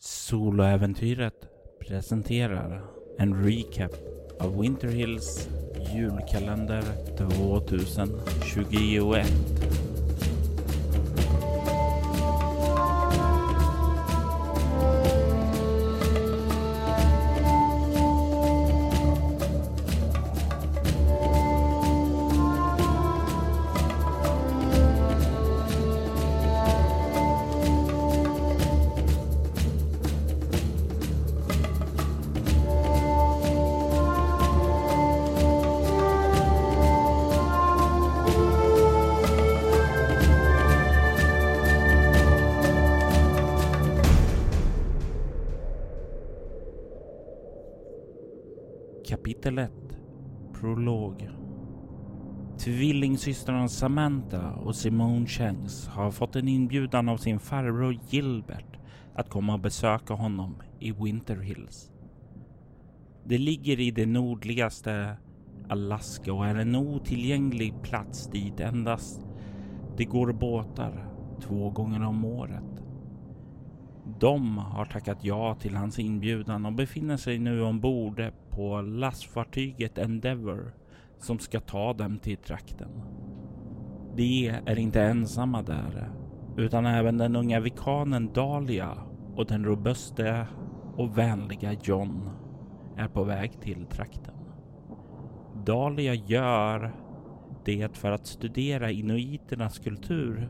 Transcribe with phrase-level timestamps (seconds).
[0.00, 1.48] Soloäventyret
[1.80, 2.84] presenterar
[3.18, 3.92] en recap
[4.40, 5.48] av Winter Hills
[5.94, 6.82] julkalender
[8.54, 9.26] 2021.
[53.68, 58.78] Tvillingsystrarna Samantha och Simone Changs har fått en inbjudan av sin farbror Gilbert
[59.14, 61.90] att komma och besöka honom i Winter Hills.
[63.24, 65.16] Det ligger i det nordligaste
[65.68, 69.20] Alaska och är en otillgänglig plats dit endast
[69.96, 71.08] det går båtar
[71.40, 72.84] två gånger om året.
[74.20, 80.72] De har tackat ja till hans inbjudan och befinner sig nu ombord på lastfartyget Endeavour
[81.18, 82.88] som ska ta dem till trakten.
[84.18, 86.10] De är inte ensamma där,
[86.56, 88.98] utan även den unga vikanen Dahlia
[89.36, 90.46] och den robuste
[90.96, 92.30] och vänliga John
[92.96, 94.34] är på väg till trakten.
[95.66, 96.92] Dahlia gör
[97.64, 100.48] det för att studera inuiternas kultur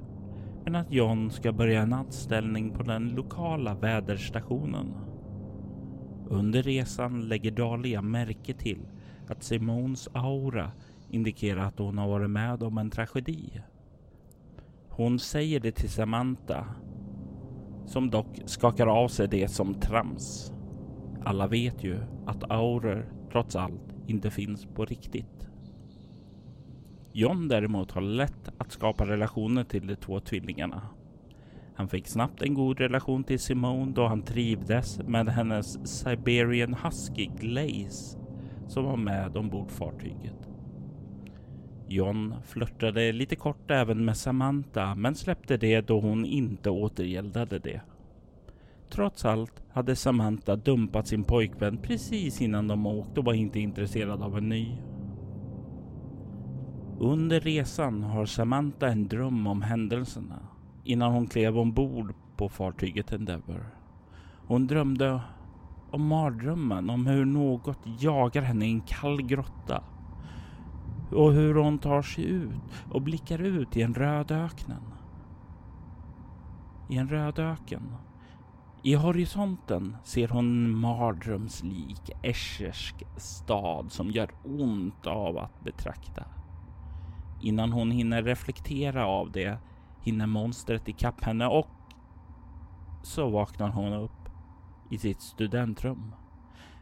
[0.65, 4.95] men att John ska börja en anställning på den lokala väderstationen.
[6.29, 8.89] Under resan lägger Dahlia märke till
[9.29, 10.73] att Simons aura
[11.11, 13.62] indikerar att hon har varit med om en tragedi.
[14.89, 16.67] Hon säger det till Samantha
[17.87, 20.53] som dock skakar av sig det som trams.
[21.25, 25.49] Alla vet ju att auror trots allt inte finns på riktigt.
[27.12, 30.83] John däremot har lätt att skapa relationer till de två tvillingarna.
[31.75, 37.27] Han fick snabbt en god relation till Simone då han trivdes med hennes Siberian Husky
[37.27, 38.19] Glaze
[38.69, 40.47] som var med ombord fartyget.
[41.88, 47.81] John flörtade lite kort även med Samantha men släppte det då hon inte återgäldade det.
[48.91, 54.22] Trots allt hade Samantha dumpat sin pojkvän precis innan de åkte och var inte intresserad
[54.22, 54.77] av en ny.
[56.98, 60.48] Under resan har Samantha en dröm om händelserna
[60.84, 63.66] innan hon klev ombord på fartyget Endeavour.
[64.47, 65.21] Hon drömde
[65.91, 69.84] om mardrömmen om hur något jagar henne i en kall grotta
[71.13, 72.61] och hur hon tar sig ut
[72.91, 74.83] och blickar ut i en röd öknen.
[76.89, 77.83] I en röd öken.
[78.83, 86.25] I horisonten ser hon en mardrömslik Eschersk stad som gör ont av att betrakta.
[87.43, 89.59] Innan hon hinner reflektera av det
[90.01, 91.69] hinner monstret ikapp henne och
[93.03, 94.29] så vaknar hon upp
[94.91, 96.15] i sitt studentrum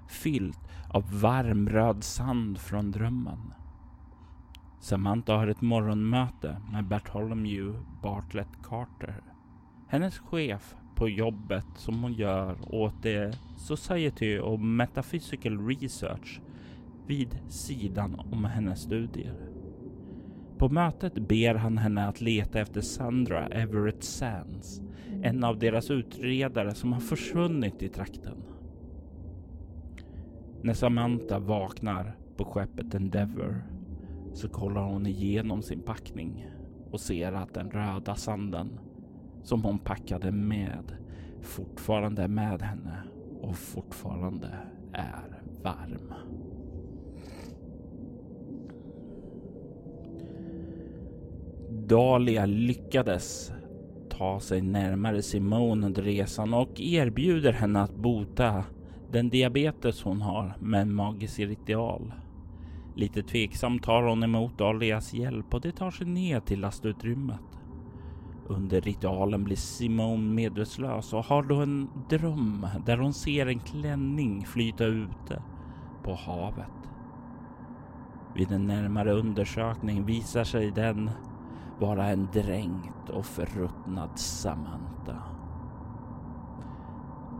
[0.08, 3.52] fyllt av varm röd sand från drömmen.
[4.86, 9.22] Samantha har ett morgonmöte med Bartholomew Bartlett Carter,
[9.88, 16.40] hennes chef på jobbet som hon gör åt The Society of Metaphysical Research
[17.06, 19.34] vid sidan om hennes studier.
[20.58, 24.80] På mötet ber han henne att leta efter Sandra Everett Sands,
[25.22, 28.42] en av deras utredare som har försvunnit i trakten.
[30.62, 33.75] När Samantha vaknar på skeppet Endeavour
[34.36, 36.46] så kollar hon igenom sin packning
[36.90, 38.78] och ser att den röda sanden
[39.42, 40.96] som hon packade med
[41.40, 43.02] fortfarande är med henne
[43.40, 44.48] och fortfarande
[44.92, 46.12] är varm.
[51.88, 53.52] Dahlia lyckades
[54.10, 58.64] ta sig närmare Simone under resan och erbjuder henne att bota
[59.12, 62.12] den diabetes hon har med en magisk ritual.
[62.96, 67.58] Lite tveksamt tar hon emot Alias hjälp och det tar sig ner till lastutrymmet.
[68.46, 74.46] Under ritualen blir Simone medvetslös och har då en dröm där hon ser en klänning
[74.46, 75.42] flyta ute
[76.02, 76.90] på havet.
[78.34, 81.10] Vid en närmare undersökning visar sig den
[81.78, 85.35] vara en dränkt och förruttnad Samantha.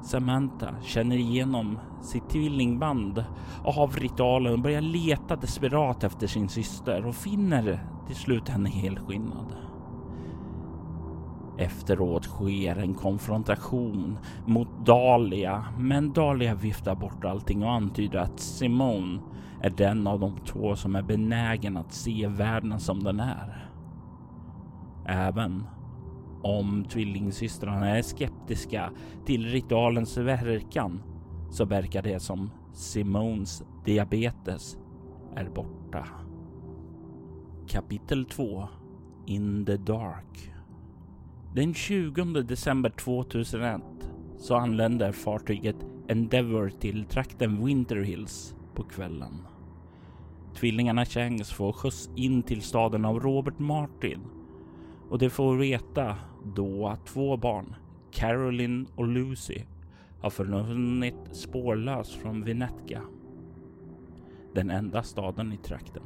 [0.06, 3.24] Samantha känner igenom sitt tvillingband
[3.64, 9.56] av ritualen och börjar leta desperat efter sin syster och finner till slut henne helskinnad.
[11.58, 19.20] Efteråt sker en konfrontation mot Dahlia, men Dahlia viftar bort allting och antyder att Simone
[19.60, 23.68] är den av de två som är benägen att se världen som den är.
[25.06, 25.64] Även
[26.42, 28.90] om tvillingsystrarna är skeptiska
[29.26, 31.02] till ritualens verkan
[31.50, 34.78] så verkar det som Simons diabetes
[35.36, 36.06] är borta.
[37.68, 38.68] Kapitel 2
[39.26, 40.52] In the Dark
[41.54, 43.82] Den 20 december 2001
[44.38, 45.76] så anländer fartyget
[46.08, 49.46] Endeavour till trakten Winter Hills på kvällen.
[50.54, 54.20] Tvillingarna Changs får skjuts in till staden av Robert Martin
[55.08, 57.74] och de får veta då att två barn,
[58.10, 59.62] Caroline och Lucy,
[60.20, 63.02] har försvunnit spårlöst från Vinetka,
[64.54, 66.02] Den enda staden i trakten.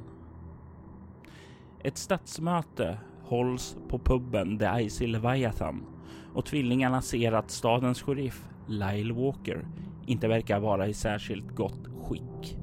[1.85, 5.87] Ett stadsmöte hålls på puben The Icy Leviathan
[6.35, 9.67] och tvillingarna ser att stadens sheriff Lyle Walker
[10.07, 12.59] inte verkar vara i särskilt gott skick.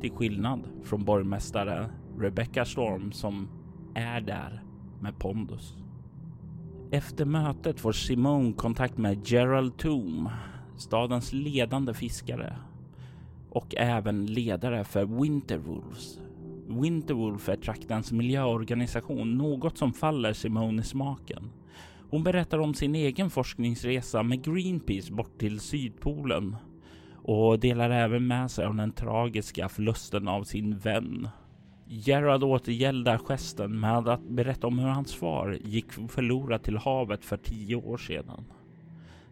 [0.00, 3.48] Till skillnad från borgmästare Rebecca Storm som
[3.94, 4.62] är där
[5.02, 5.74] med pondus.
[6.90, 10.28] Efter mötet får Simone kontakt med Gerald Toom,
[10.76, 12.56] stadens ledande fiskare
[13.50, 16.18] och även ledare för Winterwolves.
[16.68, 21.50] Winterwolf är traktens miljöorganisation, något som faller Simone i smaken.
[22.10, 26.56] Hon berättar om sin egen forskningsresa med Greenpeace bort till Sydpolen
[27.14, 31.28] och delar även med sig av den tragiska förlusten av sin vän.
[31.90, 37.36] Gerard återgäldar gesten med att berätta om hur hans far gick förlorad till havet för
[37.36, 38.44] tio år sedan.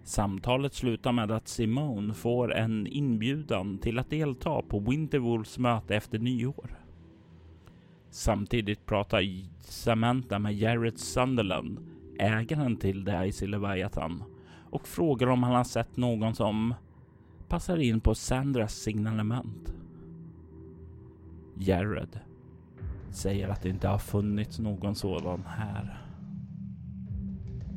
[0.03, 6.19] Samtalet slutar med att Simone får en inbjudan till att delta på Winterwolves möte efter
[6.19, 6.77] nyår.
[8.11, 9.23] Samtidigt pratar
[9.61, 11.79] Samantha med Jared Sunderland,
[12.19, 14.23] ägaren till The Icy Leviathan,
[14.71, 16.75] och frågar om han har sett någon som
[17.49, 19.75] passar in på Sandras signalement.
[21.59, 22.21] Jared
[23.11, 26.03] säger att det inte har funnits någon sådan här.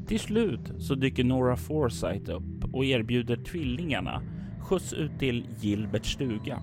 [0.07, 4.21] Till slut så dyker Nora Forsyth upp och erbjuder tvillingarna
[4.59, 6.61] skjuts ut till Gilberts stuga.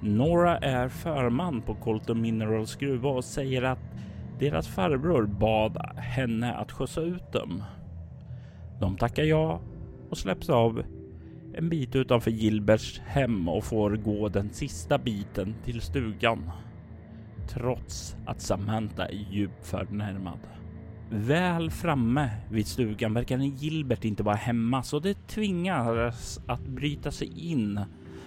[0.00, 3.78] Nora är förman på Colton Minerals gruva och säger att
[4.38, 7.62] deras farbror bad henne att skjutsa ut dem.
[8.80, 9.60] De tackar ja
[10.10, 10.82] och släpps av
[11.54, 16.50] en bit utanför Gilberts hem och får gå den sista biten till stugan.
[17.48, 20.38] Trots att Samantha är djupt förnärmad.
[21.10, 27.52] Väl framme vid stugan verkar Gilbert inte vara hemma så det tvingas att bryta sig
[27.52, 27.80] in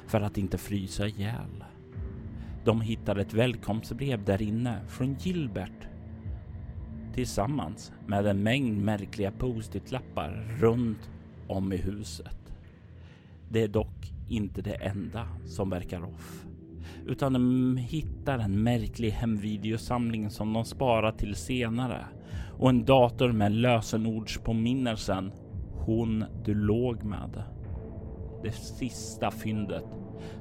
[0.08, 1.64] för att inte frysa ihjäl.
[2.66, 5.88] De hittar ett välkomstbrev där inne från Gilbert
[7.14, 11.10] tillsammans med en mängd märkliga post-it-lappar runt
[11.48, 12.54] om i huset.
[13.50, 16.46] Det är dock inte det enda som verkar off,
[17.08, 22.06] utan de hittar en märklig hemvideosamling som de sparar till senare
[22.60, 25.32] och en dator med lösenordspåminnelsen
[25.86, 27.44] hon du låg med.
[28.44, 29.86] Det sista fyndet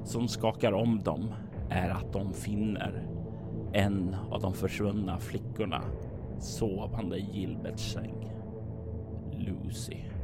[0.03, 1.31] som skakar om dem
[1.69, 3.07] är att de finner
[3.73, 5.81] en av de försvunna flickorna
[6.39, 8.31] sovande i Gilberts säng.
[9.33, 10.14] Lucy.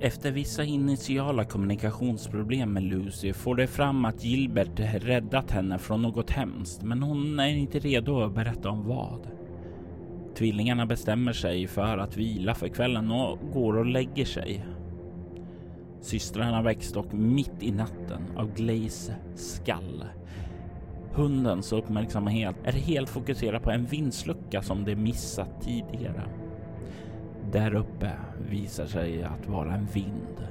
[0.00, 6.30] Efter vissa initiala kommunikationsproblem med Lucy får det fram att Gilbert räddat henne från något
[6.30, 9.28] hemskt, men hon är inte redo att berätta om vad.
[10.34, 14.66] Tvillingarna bestämmer sig för att vila för kvällen och går och lägger sig.
[16.00, 20.04] Systrarna väcks dock mitt i natten av Glaze skall.
[21.12, 26.22] Hundens uppmärksamhet är helt fokuserad på en vindslucka som de missat tidigare.
[27.52, 28.12] Där uppe
[28.50, 30.46] visar sig att vara en vind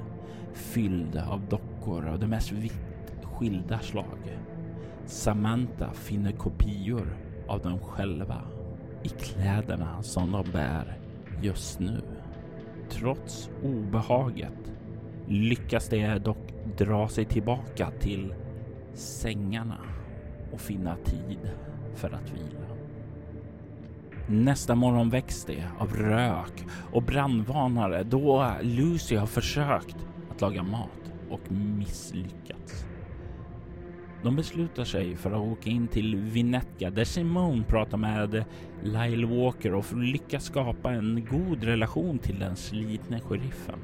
[0.52, 4.38] fylld av dockor av de mest vitt skilda slag.
[5.06, 7.16] Samantha finner kopior
[7.48, 8.42] av dem själva
[9.02, 10.98] i kläderna som de bär
[11.42, 12.00] just nu.
[12.90, 14.72] Trots obehaget
[15.28, 18.34] lyckas de dock dra sig tillbaka till
[18.94, 19.78] sängarna
[20.52, 21.50] och finna tid
[21.94, 22.65] för att vila.
[24.28, 29.96] Nästa morgon väcks de av rök och brandvarnare då Lucy har försökt
[30.30, 32.86] att laga mat och misslyckats.
[34.22, 38.44] De beslutar sig för att åka in till Vinetka där Simone pratar med
[38.82, 43.78] Lyle Walker och lyckas skapa en god relation till den slitne sheriffen.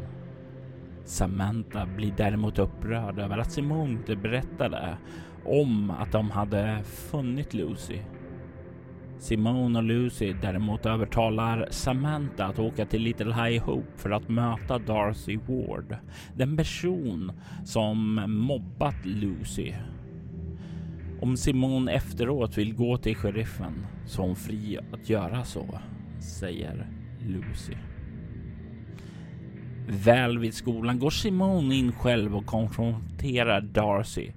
[1.04, 4.96] Samantha blir däremot upprörd över att Simone inte berättade
[5.44, 7.98] om att de hade funnit Lucy
[9.22, 14.78] Simone och Lucy däremot övertalar Samantha att åka till Little High Hope för att möta
[14.78, 15.96] Darcy Ward,
[16.36, 17.32] den person
[17.64, 19.72] som mobbat Lucy.
[21.20, 25.80] Om Simone efteråt vill gå till sheriffen så är hon fri att göra så,
[26.20, 26.86] säger
[27.20, 27.74] Lucy.
[29.88, 34.32] Väl vid skolan går Simone in själv och konfronterar Darcy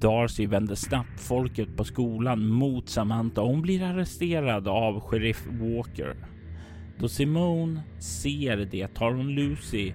[0.00, 6.16] Darcy vänder snabbt folket på skolan mot Samantha och hon blir arresterad av sheriff Walker.
[6.98, 9.92] Då Simone ser det tar hon Lucy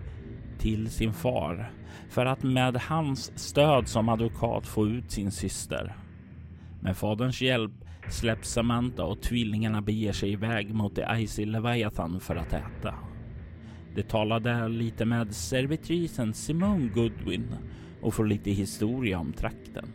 [0.60, 1.72] till sin far
[2.10, 5.96] för att med hans stöd som advokat få ut sin syster.
[6.82, 7.72] Med faderns hjälp
[8.10, 12.94] släpps Samantha och tvillingarna beger sig iväg mot The Icy Leviathan för att äta.
[13.96, 17.56] De talade lite med servitrisen Simone Goodwin
[18.02, 19.90] och får lite historia om trakten.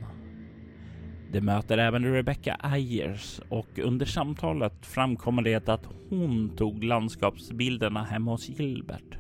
[1.33, 8.31] De möter även Rebecca Ayers och under samtalet framkommer det att hon tog landskapsbilderna hemma
[8.31, 9.19] hos Gilbert.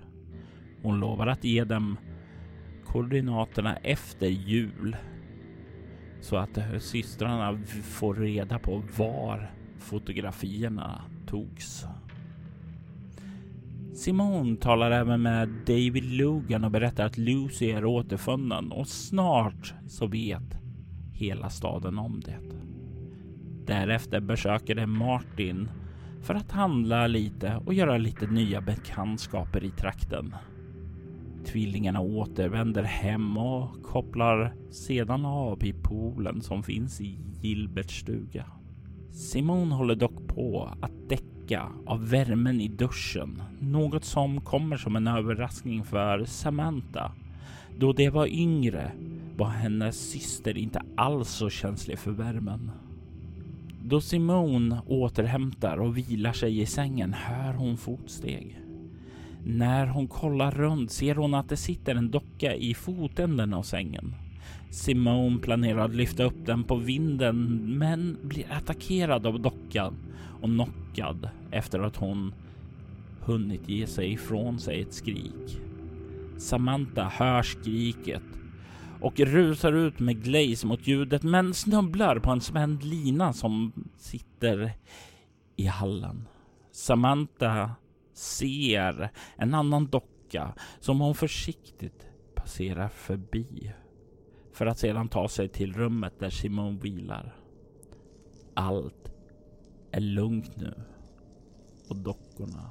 [0.82, 1.96] Hon lovar att ge dem
[2.86, 4.96] koordinaterna efter jul
[6.20, 11.86] så att systrarna får reda på var fotografierna togs.
[13.96, 20.06] Simon talar även med David Logan och berättar att Lucy är återfunnen och snart så
[20.06, 20.58] vet
[21.12, 22.38] hela staden om det.
[23.66, 25.68] Därefter besöker de Martin
[26.22, 30.34] för att handla lite och göra lite nya bekantskaper i trakten.
[31.46, 38.44] Tvillingarna återvänder hem och kopplar sedan av i poolen som finns i Gilberts stuga.
[39.12, 41.35] Simon håller dock på att däcka
[41.86, 47.12] av värmen i duschen, något som kommer som en överraskning för Samantha.
[47.78, 48.92] Då de var yngre
[49.36, 52.70] var hennes syster inte alls så känslig för värmen.
[53.82, 58.60] Då Simone återhämtar och vilar sig i sängen hör hon fotsteg.
[59.44, 64.14] När hon kollar runt ser hon att det sitter en docka i fotänden av sängen.
[64.70, 69.94] Simone planerar att lyfta upp den på vinden men blir attackerad av dockan
[70.46, 72.34] och knockad efter att hon
[73.20, 75.60] hunnit ge sig ifrån sig ett skrik.
[76.38, 78.22] Samantha hör skriket
[79.00, 84.72] och rusar ut med Glaze mot ljudet men snubblar på en spänd lina som sitter
[85.56, 86.28] i hallen.
[86.72, 87.70] Samantha
[88.14, 93.72] ser en annan docka som hon försiktigt passerar förbi
[94.52, 97.36] för att sedan ta sig till rummet där Simon vilar.
[98.54, 99.12] Allt
[99.96, 100.74] är lugnt nu
[101.88, 102.70] och dockorna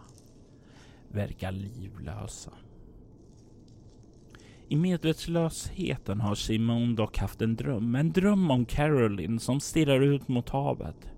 [1.12, 2.52] verkar livlösa.
[4.68, 7.96] I medvetslösheten har Simone dock haft en dröm.
[7.96, 11.12] En dröm om Caroline som stirrar ut mot havet.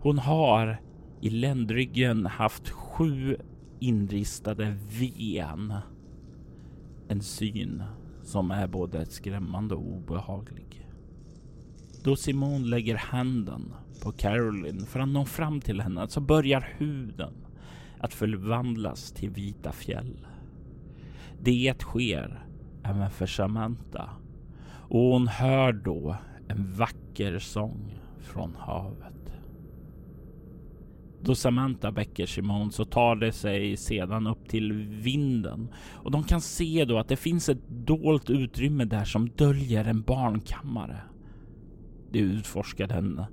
[0.00, 0.80] Hon har
[1.20, 3.36] i ländryggen haft sju
[3.80, 5.74] inristade ven.
[7.08, 7.82] En syn
[8.22, 10.88] som är både skrämmande och obehaglig.
[12.04, 17.32] Då Simone lägger handen på Caroline för att nå fram till henne så börjar huden
[17.98, 20.26] att förvandlas till vita fjäll.
[21.40, 22.46] Det sker
[22.82, 24.10] även för Samantha
[24.64, 26.16] och hon hör då
[26.48, 29.32] en vacker sång från havet.
[31.20, 36.40] Då Samantha väcker Simone så tar det sig sedan upp till vinden och de kan
[36.40, 41.00] se då att det finns ett dolt utrymme där som döljer en barnkammare.
[42.10, 43.24] De utforskar den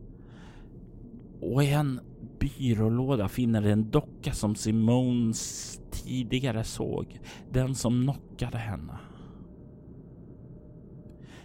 [1.41, 1.99] och i en
[2.39, 7.19] byrålåda finner de en docka som Simons tidigare såg,
[7.51, 8.97] den som knockade henne.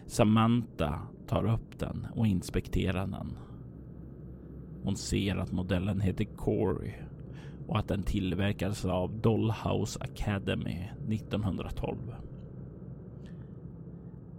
[0.07, 3.39] Samantha tar upp den och inspekterar den.
[4.83, 6.93] Hon ser att modellen heter Corey
[7.67, 12.15] och att den tillverkades av Dollhouse Academy 1912.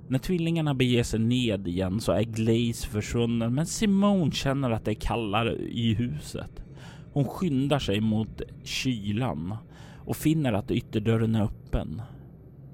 [0.07, 4.91] När tvillingarna beger sig ned igen så är Glaze försvunnen men Simone känner att det
[4.91, 6.63] är kallare i huset.
[7.13, 9.57] Hon skyndar sig mot kylan
[10.05, 12.01] och finner att ytterdörren är öppen.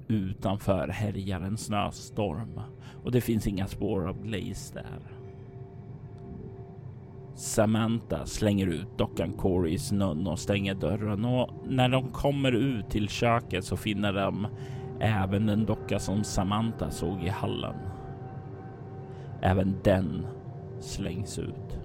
[0.08, 2.60] Utanför härjar en snöstorm
[3.04, 5.00] och det finns inga spår av Glaze där.
[7.34, 12.90] Samantha slänger ut dockan Corey i snön och stänger dörren och när de kommer ut
[12.90, 14.46] till köket så finner de
[15.02, 17.74] även den docka som Samantha såg i hallen.
[19.40, 20.26] Även den
[20.80, 21.78] slängs ut.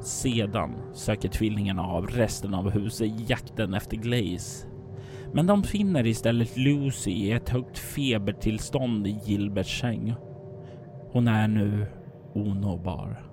[0.00, 4.66] Sedan söker tvillingarna av resten av huset i jakten efter Glaze.
[5.32, 10.14] Men de finner istället Lucy i ett högt febertillstånd i Gilberts säng.
[11.12, 11.86] Hon är nu
[12.34, 13.29] onåbar.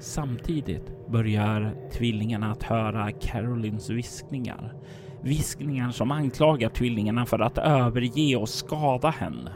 [0.00, 4.74] Samtidigt börjar tvillingarna att höra Carolines viskningar.
[5.22, 9.50] Viskningar som anklagar tvillingarna för att överge och skada henne.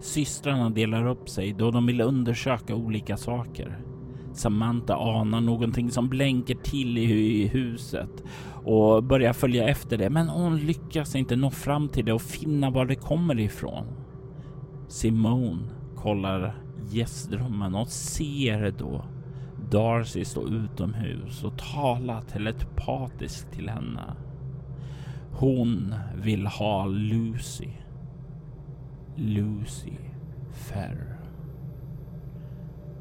[0.00, 3.78] Systrarna delar upp sig då de vill undersöka olika saker.
[4.32, 8.24] Samantha anar någonting som blänker till i huset
[8.64, 12.70] och börjar följa efter det, men hon lyckas inte nå fram till det och finna
[12.70, 13.86] var det kommer ifrån.
[14.88, 19.04] Simone kollar gästrummen och ser då
[19.70, 24.16] Darcy stå utomhus och tala telepatiskt till henne.
[25.32, 27.68] Hon vill ha Lucy.
[29.16, 29.96] Lucy
[30.52, 31.18] Fair.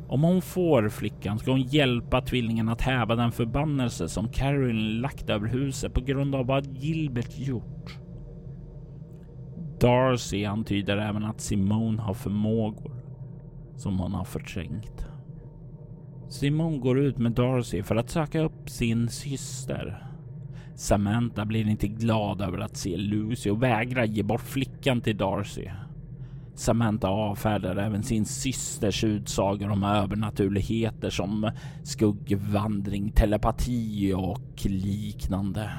[0.07, 5.29] Om hon får flickan ska hon hjälpa tvillingen att häva den förbannelse som Karin lagt
[5.29, 7.99] över huset på grund av vad Gilbert gjort.
[9.79, 12.91] Darcy antyder även att Simone har förmågor
[13.75, 15.07] som hon har förträngt.
[16.33, 20.07] Simon går ut med Darcy för att söka upp sin syster.
[20.75, 25.67] Samantha blir inte glad över att se Lucy och vägrar ge bort flickan till Darcy.
[26.55, 31.51] Samantha avfärdar även sin systers utsagor om övernaturligheter som
[31.83, 35.69] skuggvandring, telepati och liknande.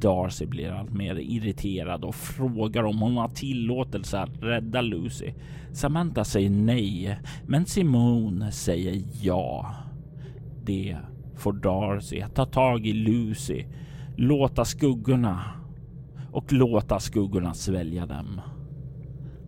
[0.00, 5.32] Darcy blir allt mer irriterad och frågar om hon har tillåtelse att rädda Lucy.
[5.72, 9.74] Samantha säger nej, men Simone säger ja.
[10.64, 10.96] Det
[11.36, 13.64] får Darcy att ta tag i Lucy,
[14.16, 15.44] låta skuggorna
[16.32, 18.40] och låta skuggorna svälja dem.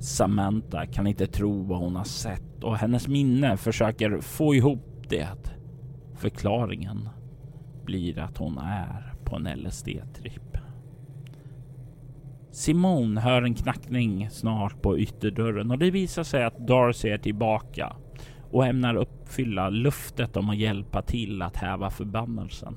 [0.00, 5.54] Samantha kan inte tro vad hon har sett och hennes minne försöker få ihop det.
[6.16, 7.08] Förklaringen
[7.84, 10.58] blir att hon är på en LSD-tripp.
[12.50, 17.97] Simone hör en knackning snart på ytterdörren och det visar sig att Darcy är tillbaka
[18.50, 22.76] och ämnar uppfylla luftet om att hjälpa till att häva förbannelsen.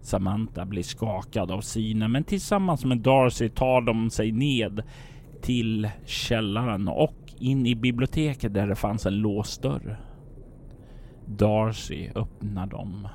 [0.00, 4.82] Samantha blir skakad av synen men tillsammans med Darcy tar de sig ned
[5.42, 10.00] till källaren och in i biblioteket där det fanns en låst dörr.
[11.26, 13.08] Darcy öppnar dem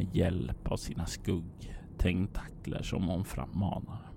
[0.00, 4.12] med hjälp av sina skuggtentakler som hon frammanar.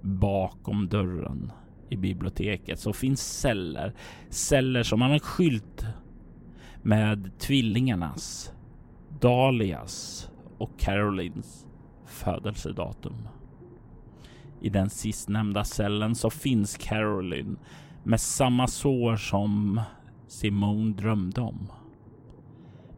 [0.00, 1.52] Bakom dörren
[1.90, 3.94] i biblioteket så finns celler.
[4.28, 5.86] Celler som har en skylt
[6.82, 8.52] med tvillingarnas,
[9.20, 11.66] Dalias och Carolines
[12.06, 13.28] födelsedatum.
[14.60, 17.56] I den sistnämnda cellen så finns Caroline
[18.02, 19.80] med samma sår som
[20.26, 21.68] Simone drömde om.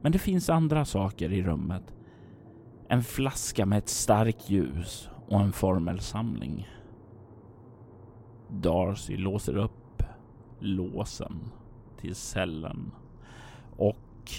[0.07, 1.95] Men det finns andra saker i rummet.
[2.89, 6.69] En flaska med ett starkt ljus och en formelsamling.
[8.49, 10.03] Darcy låser upp
[10.61, 11.41] låsen
[12.01, 12.93] till cellen
[13.77, 14.31] och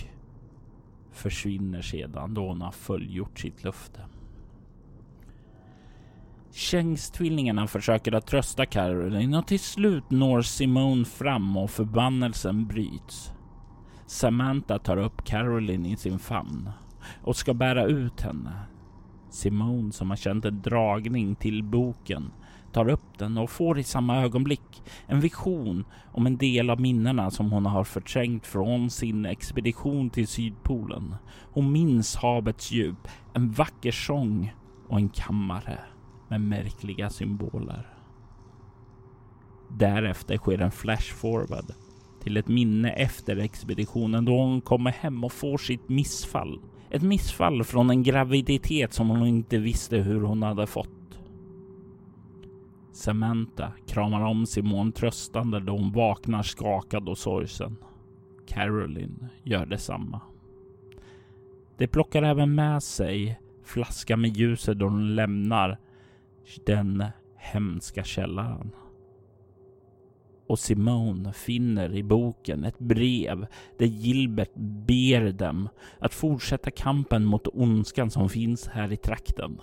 [1.11, 4.01] försvinner sedan då hon har fullgjort sitt löfte.
[6.51, 13.33] Kängstvillingarna försöker att trösta Caroline och till slut når Simone fram och förbannelsen bryts.
[14.07, 16.69] Samantha tar upp Caroline i sin famn
[17.23, 18.53] och ska bära ut henne.
[19.29, 22.31] Simone som har känt en dragning till boken
[22.71, 27.31] tar upp den och får i samma ögonblick en vision om en del av minnena
[27.31, 31.15] som hon har förträngt från sin expedition till Sydpolen.
[31.53, 34.53] Hon minns havets djup, en vacker sång
[34.87, 35.79] och en kammare
[36.27, 37.87] med märkliga symboler.
[39.69, 41.73] Därefter sker en flash forward
[42.27, 46.59] till ett minne efter expeditionen då hon kommer hem och får sitt missfall.
[46.89, 51.19] Ett missfall från en graviditet som hon inte visste hur hon hade fått.
[52.91, 57.77] Samantha kramar om Simon tröstande då hon vaknar skakad och sorgsen.
[58.47, 60.21] Caroline gör detsamma.
[61.77, 65.77] De plockar även med sig flaska med ljuset då de lämnar
[66.65, 67.03] den
[67.37, 68.71] hemska källaren.
[70.47, 77.47] Och Simone finner i boken ett brev där Gilbert ber dem att fortsätta kampen mot
[77.47, 79.61] ondskan som finns här i trakten.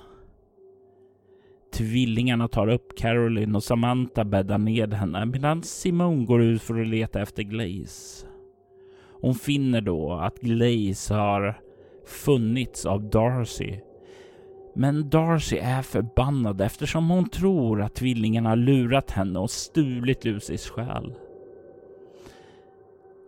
[1.72, 6.88] Tvillingarna tar upp Caroline och Samantha bäddar ned henne medan Simone går ut för att
[6.88, 8.26] leta efter Glaze.
[9.20, 11.60] Hon finner då att Glaze har
[12.06, 13.78] funnits av Darcy
[14.74, 20.68] men Darcy är förbannad eftersom hon tror att tvillingarna har lurat henne och stulit Lucys
[20.68, 21.14] själ.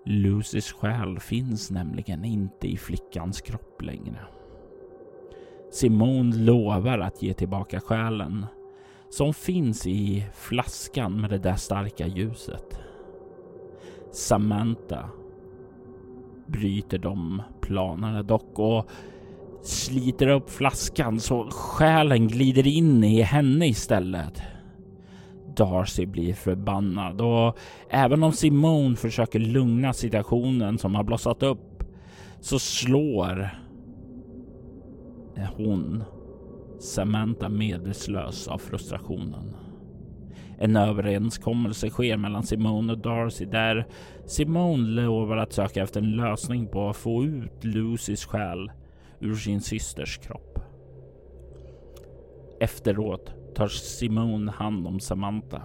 [0.04, 4.18] Lucys själ finns nämligen inte i flickans kropp längre.
[5.72, 8.46] Simone lovar att ge tillbaka själen
[9.10, 12.78] som finns i flaskan med det där starka ljuset.
[14.12, 15.08] Samantha
[16.46, 18.90] bryter de planerna dock och
[19.68, 24.42] sliter upp flaskan så själen glider in i henne istället.
[25.56, 27.58] Darcy blir förbannad och
[27.90, 31.84] även om Simone försöker lugna situationen som har blossat upp
[32.40, 33.50] så slår
[35.56, 36.04] hon
[36.78, 39.56] Samantha medvetslös av frustrationen.
[40.58, 43.86] En överenskommelse sker mellan Simone och Darcy där
[44.26, 48.70] Simone lovar att söka efter en lösning på att få ut Lucys själ
[49.20, 50.58] ur sin systers kropp.
[52.60, 55.62] Efteråt tar Simone hand om Samantha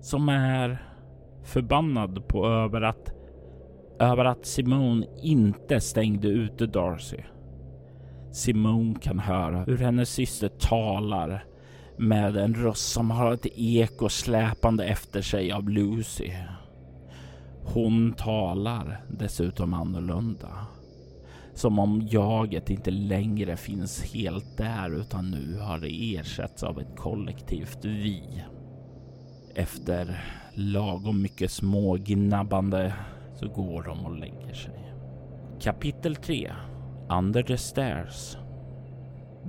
[0.00, 0.78] som är
[1.42, 3.12] förbannad på över att
[4.00, 7.18] över att Simone inte stängde ute Darcy.
[8.32, 11.44] Simone kan höra hur hennes syster talar
[11.98, 16.30] med en röst som har ett eko släpande efter sig av Lucy.
[17.64, 20.66] Hon talar dessutom annorlunda.
[21.54, 26.96] Som om jaget inte längre finns helt där utan nu har det ersatts av ett
[26.96, 28.44] kollektivt vi.
[29.54, 32.92] Efter lagom mycket smågnabbande
[33.34, 34.94] så går de och lägger sig.
[35.60, 36.52] Kapitel 3
[37.08, 38.36] Under the Stairs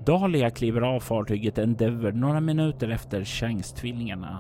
[0.06, 4.40] Dahlia kliver av fartyget Endeavour några minuter efter Shanks-tvillingarna.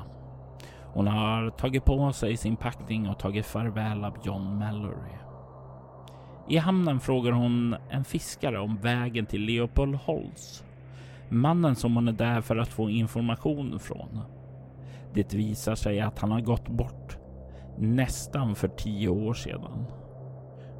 [0.93, 5.24] Hon har tagit på sig sin packning och tagit farväl av John Mallory.
[6.47, 10.63] I hamnen frågar hon en fiskare om vägen till Leopold Holtz.
[11.29, 14.21] Mannen som hon är där för att få information från.
[15.13, 17.17] Det visar sig att han har gått bort
[17.77, 19.85] nästan för tio år sedan.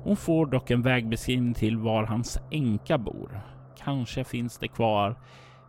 [0.04, 3.41] Hon får dock en vägbeskrivning till var hans änka bor.
[3.78, 5.15] Kanske finns det kvar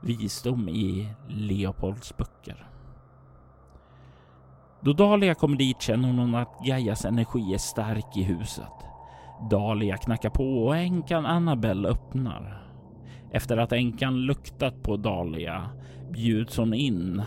[0.03, 2.67] visdom i Leopolds böcker.
[4.81, 8.73] Då Dahlia kommer dit känner hon att Gaias energi är stark i huset.
[9.51, 12.62] Dahlia knackar på och änkan Annabelle öppnar.
[13.31, 15.70] Efter att änkan luktat på Dahlia
[16.11, 17.22] bjuds hon in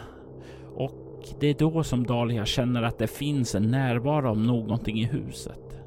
[0.75, 5.05] och det är då som Dahlia känner att det finns en närvaro av någonting i
[5.05, 5.79] huset.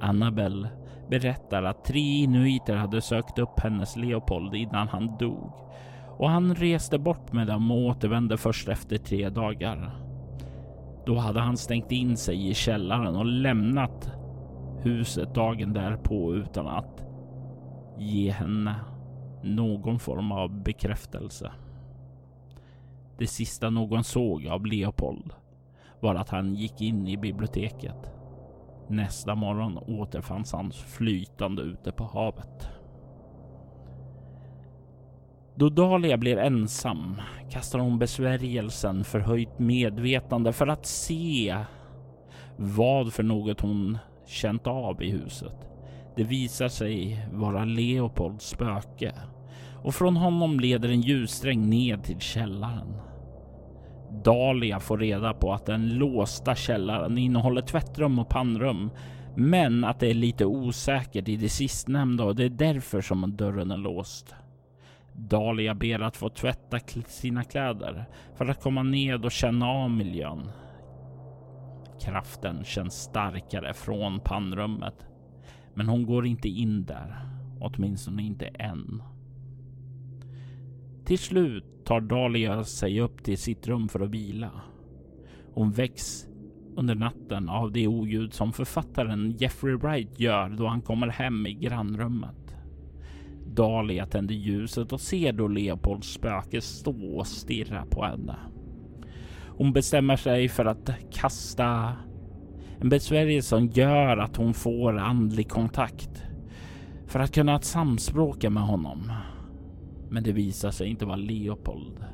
[0.00, 0.68] Annabelle
[1.10, 5.52] berättar att tre inuiter hade sökt upp hennes Leopold innan han dog
[6.18, 9.90] och han reste bort med dem och återvände först efter tre dagar.
[11.06, 14.10] Då hade han stängt in sig i källaren och lämnat
[14.82, 17.04] huset dagen därpå utan att
[17.98, 18.74] ge henne
[19.42, 21.52] någon form av bekräftelse.
[23.18, 25.32] Det sista någon såg av Leopold
[26.00, 28.12] var att han gick in i biblioteket
[28.88, 32.68] Nästa morgon återfanns han flytande ute på havet.
[35.54, 41.56] Då Dahlia blir ensam kastar hon besvärjelsen förhöjt medvetande för att se
[42.56, 43.98] vad för något hon
[44.32, 45.56] känt av i huset.
[46.16, 49.12] Det visar sig vara Leopolds spöke
[49.82, 52.96] och från honom leder en ljussträng ned till källaren.
[54.24, 58.90] Dahlia får reda på att den låsta källaren innehåller tvättrum och pannrum,
[59.36, 63.70] men att det är lite osäkert i det sistnämnda och det är därför som dörren
[63.70, 64.34] är låst.
[65.12, 68.04] Dahlia ber att få tvätta sina kläder
[68.36, 70.50] för att komma ned och känna av miljön.
[72.04, 75.06] Kraften känns starkare från pannrummet,
[75.74, 77.16] men hon går inte in där,
[77.60, 79.02] åtminstone inte än.
[81.04, 84.50] Till slut tar Dahlia sig upp till sitt rum för att vila.
[85.54, 86.26] Hon väcks
[86.76, 91.54] under natten av det oljud som författaren Jeffrey Wright gör då han kommer hem i
[91.54, 92.56] grannrummet.
[93.46, 98.36] Dahlia tänder ljuset och ser då Leopolds spöke stå och stirra på henne.
[99.62, 101.96] Hon bestämmer sig för att kasta
[102.80, 106.22] en besvärjelse som gör att hon får andlig kontakt
[107.06, 109.12] för att kunna samspråka med honom.
[110.10, 112.04] Men det visar sig inte vara Leopold.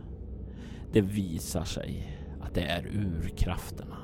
[0.92, 3.98] Det visar sig att det är urkrafterna.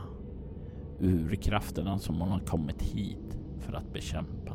[1.01, 4.54] Urkrafterna som hon har kommit hit för att bekämpa.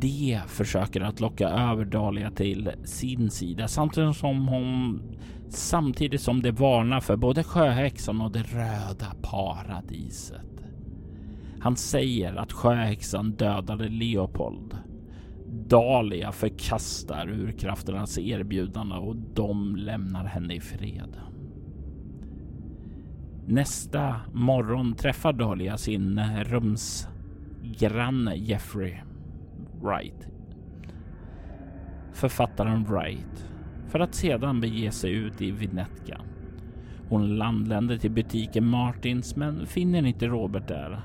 [0.00, 5.02] De försöker att locka över Dahlia till sin sida samtidigt som hon
[5.48, 10.64] samtidigt som de varnar för både sjöhäxan och det röda paradiset.
[11.60, 14.78] Han säger att sjöhäxan dödade Leopold
[15.68, 21.16] Dahlia förkastar urkrafternas erbjudande och de lämnar henne i fred.
[23.46, 28.94] Nästa morgon träffar Dahlia sin rumsgranne Jeffrey
[29.82, 30.28] Wright.
[32.12, 33.46] Författaren Wright
[33.88, 36.20] för att sedan bege sig ut i Vinetka.
[37.08, 41.00] Hon landländer till butiken Martins men finner inte Robert där.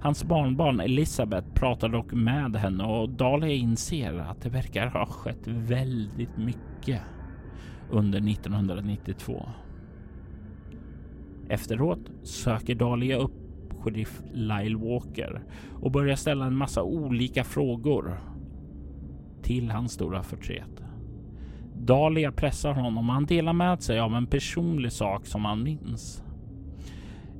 [0.00, 5.46] Hans barnbarn Elisabeth pratar dock med henne och Dahlia inser att det verkar ha skett
[5.46, 7.02] väldigt mycket
[7.90, 9.48] under 1992.
[11.48, 13.49] Efteråt söker Dahlia upp
[13.82, 15.42] sheriff Lyle Walker
[15.80, 18.20] och börjar ställa en massa olika frågor
[19.42, 20.82] till hans stora förtret.
[21.76, 26.24] Dahlia pressar honom och han delar med sig av en personlig sak som han minns.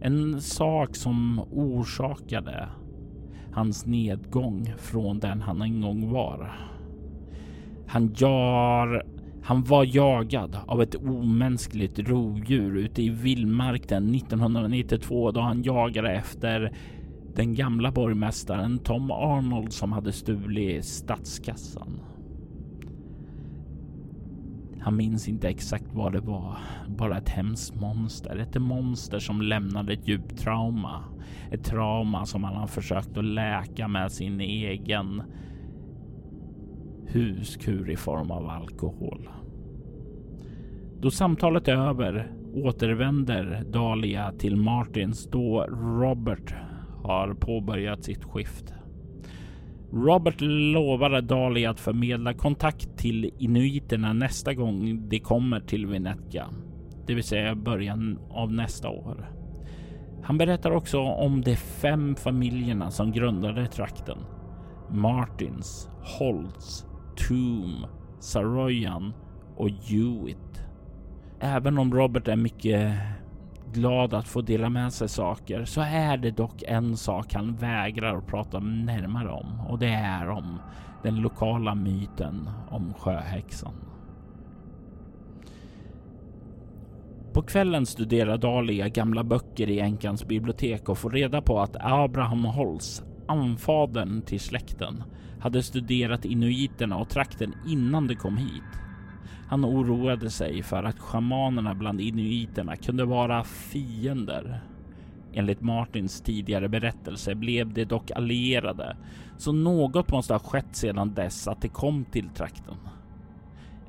[0.00, 2.68] En sak som orsakade
[3.53, 6.53] hans nedgång från den han en gång var.
[7.87, 9.07] Han, gör
[9.42, 16.72] han var jagad av ett omänskligt rovdjur ute i vildmarken 1992 då han jagade efter
[17.35, 22.00] den gamla borgmästaren Tom Arnold som hade stulit statskassan.
[24.81, 26.59] Han minns inte exakt vad det var.
[26.88, 28.37] Bara ett hemskt monster.
[28.37, 31.05] Ett monster som lämnade ett djupt trauma.
[31.50, 35.22] Ett trauma som han har försökt att läka med sin egen
[37.12, 39.29] huskur i form av alkohol.
[41.01, 45.66] Då samtalet är över återvänder Dahlia till Martins då
[46.01, 46.55] Robert
[47.05, 48.75] har påbörjat sitt skift.
[49.92, 56.46] Robert lovade Dahlia att förmedla kontakt till inuiterna nästa gång de kommer till Vinetka,
[57.07, 59.31] det vill säga början av nästa år.
[60.23, 64.18] Han berättar också om de fem familjerna som grundade trakten.
[64.90, 66.87] Martins, Holtz,
[67.29, 67.87] Toom,
[68.21, 69.13] Saroyan
[69.57, 70.63] och Hewitt.
[71.41, 72.99] Även om Robert är mycket
[73.73, 78.17] glad att få dela med sig saker så är det dock en sak han vägrar
[78.17, 80.59] att prata närmare om och det är om
[81.03, 83.75] den lokala myten om sjöhäxan.
[87.33, 92.45] På kvällen studerar Dahlia gamla böcker i änkans bibliotek och får reda på att Abraham
[92.45, 95.05] Holz, anfadern till släkten,
[95.40, 98.81] hade studerat inuiterna och trakten innan de kom hit.
[99.49, 104.61] Han oroade sig för att shamanerna bland inuiterna kunde vara fiender.
[105.33, 108.97] Enligt Martins tidigare berättelse blev de dock allierade,
[109.37, 112.77] så något måste ha skett sedan dess att de kom till trakten.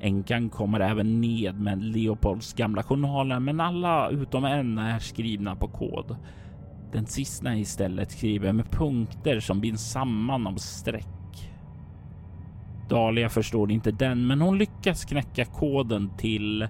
[0.00, 5.68] Änkan kommer även ned med Leopolds gamla journaler, men alla utom en är skrivna på
[5.68, 6.16] kod.
[6.92, 11.52] Den sista är istället skriven med punkter som binds samman av streck.
[12.88, 16.68] Dahlia förstår inte den, men hon lyckas knäcka koden till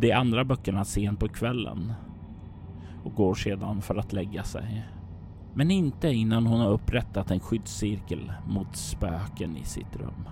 [0.00, 1.92] de andra böckerna sent på kvällen
[3.04, 4.84] och går sedan för att lägga sig.
[5.54, 10.28] Men inte innan hon har upprättat en skyddscirkel mot spöken i sitt rum.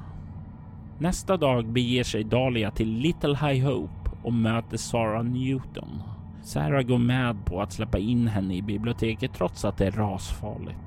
[0.99, 6.03] Nästa dag beger sig Dahlia till Little High Hope och möter Sarah Newton.
[6.43, 10.79] Sarah går med på att släppa in henne i biblioteket trots att det är rasfarligt.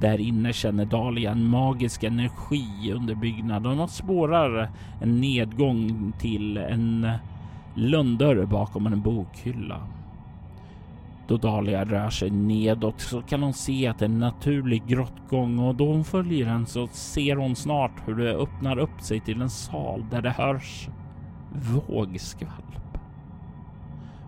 [0.00, 4.70] Där inne känner Dahlia en magisk energi under byggnaden och spårar
[5.00, 7.08] en nedgång till en
[7.74, 9.88] lönndörr bakom en bokhylla.
[11.28, 15.58] Då Dahlia rör sig nedåt så kan hon se att det är en naturlig grottgång
[15.58, 19.42] och då hon följer den så ser hon snart hur det öppnar upp sig till
[19.42, 20.88] en sal där det hörs
[21.88, 22.81] vågskvalp.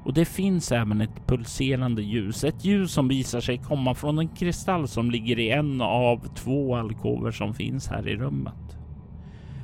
[0.05, 4.29] Och det finns även ett pulserande ljus, ett ljus som visar sig komma från en
[4.29, 8.79] kristall som ligger i en av två alkover som finns här i rummet.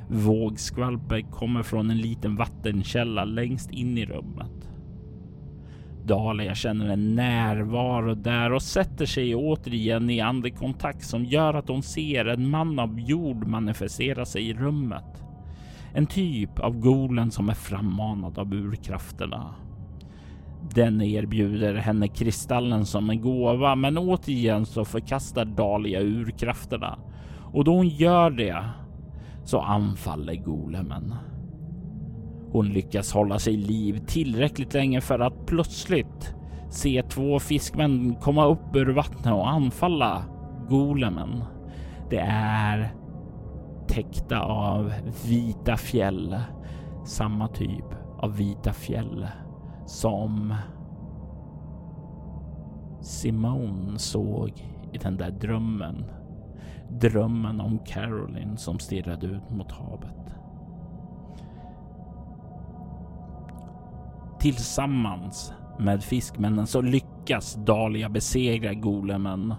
[0.09, 4.69] Vågskvalpet kommer från en liten vattenkälla längst in i rummet.
[6.05, 11.83] Dahlia känner en närvaro där och sätter sig återigen i andekontakt som gör att hon
[11.83, 15.23] ser en man av jord manifestera sig i rummet.
[15.93, 19.55] En typ av golen som är frammanad av urkrafterna.
[20.69, 26.99] Den erbjuder henne kristallen som en gåva, men återigen så förkastar Dahlia urkrafterna
[27.53, 28.63] och då hon gör det
[29.43, 31.15] så anfaller golemen.
[32.51, 36.35] Hon lyckas hålla sig liv tillräckligt länge för att plötsligt
[36.69, 40.23] se två fiskmän komma upp ur vattnet och anfalla
[40.69, 41.43] golemen.
[42.09, 42.93] Det är
[43.87, 44.93] täckta av
[45.25, 46.39] vita fjäll,
[47.05, 47.85] samma typ
[48.17, 49.27] av vita fjäll
[49.85, 50.55] som
[53.01, 54.49] Simone såg
[54.93, 56.05] i den där drömmen.
[56.89, 60.35] Drömmen om Caroline som stirrade ut mot havet.
[64.39, 69.53] Tillsammans med fiskmännen så lyckas Dahlia besegra golemen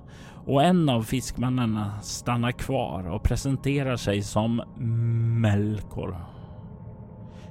[0.47, 4.63] och en av fiskmännen stannar kvar och presenterar sig som
[5.41, 6.17] Melkor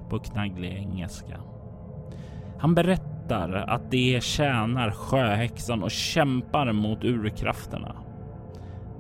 [0.10, 1.40] på knagglig engelska.
[2.62, 7.96] Han berättar att de tjänar sjöhäxan och kämpar mot urkrafterna.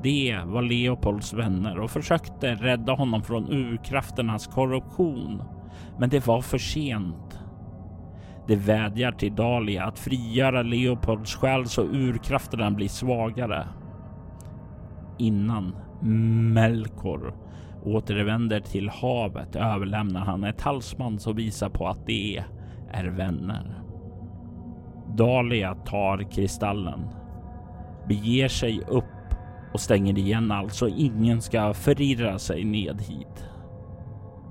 [0.04, 5.44] De var Leopolds vänner och försökte rädda honom från urkrafternas korruption.
[6.00, 7.40] Men det var för sent.
[8.48, 13.68] De vädjar till Dalia att frigöra Leopolds själ så urkrafterna blir svagare.
[15.18, 15.76] Innan
[16.54, 17.36] Melkor
[17.84, 22.61] återvänder till havet överlämnar han ett halsband som visar på att det är
[22.94, 23.82] är vänner.
[25.18, 27.08] Dahlia tar kristallen,
[28.08, 29.06] beger sig upp
[29.74, 33.46] och stänger igen allt så ingen ska förirra sig ned hit.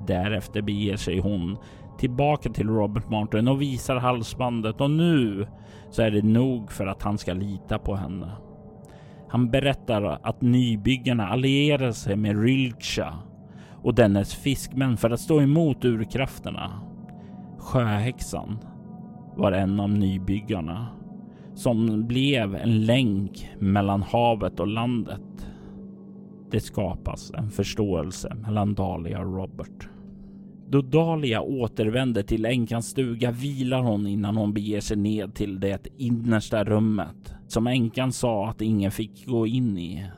[0.06, 1.58] Därefter beger sig hon
[1.98, 5.46] tillbaka till Robert Martin och visar halsbandet och nu
[5.90, 8.32] så är det nog för att han ska lita på henne.
[9.28, 13.14] Han berättar att nybyggarna allierar sig med Rylksha
[13.82, 16.89] och dennes fiskmän för att stå emot urkrafterna.
[17.60, 18.58] Sjöhäxan
[19.36, 20.86] var en av nybyggarna
[21.54, 25.48] som blev en länk mellan havet och landet.
[26.50, 29.88] Det skapas en förståelse mellan Dahlia och Robert.
[30.68, 35.86] Då Dahlia återvänder till änkans stuga vilar hon innan hon beger sig ned till det
[35.96, 40.10] innersta rummet som änkan sa att ingen fick gå in i.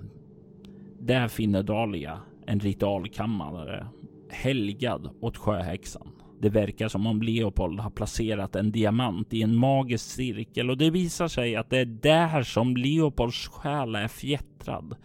[1.01, 3.87] Där finner Dahlia en ritualkammare
[4.31, 6.09] helgad åt sjöhäxan.
[6.43, 10.91] Det verkar som om Leopold har placerat en diamant i en magisk cirkel och det
[10.91, 14.97] visar sig att det är där som Leopolds själ är fjättrad.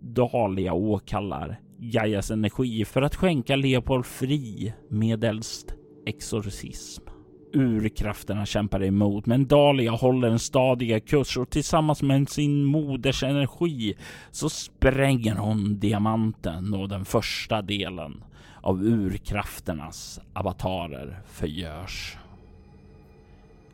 [0.00, 5.74] Dahlia åkallar Gaias energi för att skänka Leopold fri medelst
[6.06, 7.02] exorcism.
[7.54, 13.94] Urkrafterna kämpar emot, men Dahlia håller en stadiga kurs och tillsammans med sin moders energi
[14.30, 18.22] så spränger hon diamanten och den första delen
[18.68, 22.16] av urkrafternas avatarer förgörs.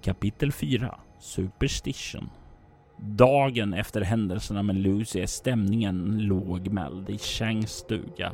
[0.02, 2.30] Kapitel 4 Superstition
[2.96, 8.32] Dagen efter händelserna med Lucy är stämningen lågmäld i Changs stuga.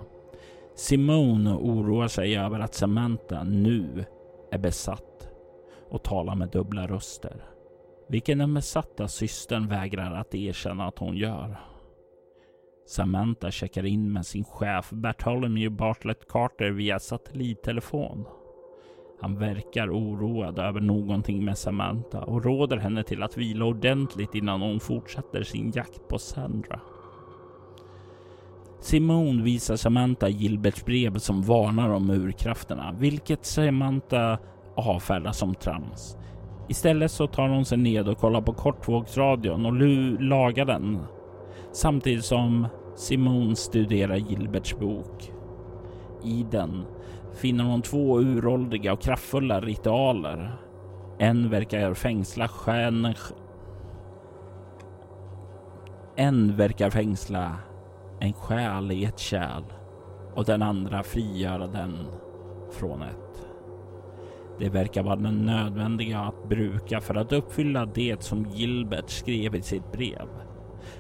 [0.77, 4.05] Simone oroar sig över att Samantha nu
[4.53, 5.29] är besatt
[5.91, 7.45] och talar med dubbla röster.
[8.09, 11.70] Vilken den besatta systern vägrar att erkänna att hon gör.
[12.91, 18.25] Samantha checkar in med sin chef Bartholomew Bartlett Carter via satellittelefon.
[19.21, 24.61] Han verkar oroad över någonting med Samantha och råder henne till att vila ordentligt innan
[24.61, 26.81] hon fortsätter sin jakt på Sandra.
[28.81, 34.39] Simone visar Samantha Gilberts brev som varnar om urkrafterna, vilket Samantha
[34.77, 36.17] avfärdar som trams.
[36.69, 39.75] Istället så tar hon sig ned och kollar på kortvågsradion och
[40.23, 40.99] lagar den.
[41.73, 45.33] Samtidigt som Simone studerar Gilberts bok.
[46.25, 46.85] I den
[47.35, 50.57] finner hon två uråldriga och kraftfulla ritualer.
[51.19, 53.15] En verkar fängsla själen.
[56.17, 57.57] En verkar fängsla
[58.21, 59.63] en själ i ett kärl
[60.35, 61.97] och den andra frigöra den
[62.71, 63.49] från ett.
[64.59, 69.63] Det verkar vara den nödvändiga att bruka för att uppfylla det som Gilbert skrev i
[69.63, 70.29] sitt brev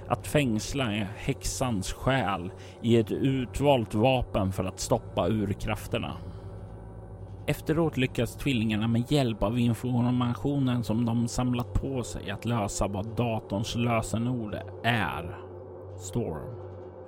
[0.08, 0.84] att fängsla
[1.16, 2.50] häxans själ
[2.82, 6.16] i ett utvalt vapen för att stoppa urkrafterna.
[7.46, 13.16] Efteråt lyckas tvillingarna med hjälp av informationen som de samlat på sig att lösa vad
[13.16, 15.38] datorns lösenord är,
[15.98, 16.56] Storm,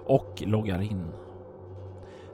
[0.07, 1.07] och loggar in.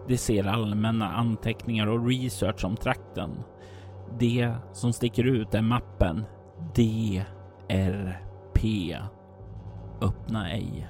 [0.09, 3.31] De ser allmänna anteckningar och research om trakten.
[4.19, 6.25] Det som sticker ut är mappen
[6.75, 8.59] DRP
[10.01, 10.89] Öppna ej.